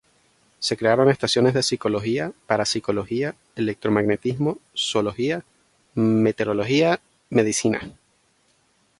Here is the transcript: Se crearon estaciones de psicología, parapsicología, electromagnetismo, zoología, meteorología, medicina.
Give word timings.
Se 0.57 0.75
crearon 0.77 1.11
estaciones 1.11 1.53
de 1.53 1.61
psicología, 1.61 2.31
parapsicología, 2.47 3.35
electromagnetismo, 3.55 4.57
zoología, 4.73 5.45
meteorología, 5.93 6.99
medicina. 7.29 7.93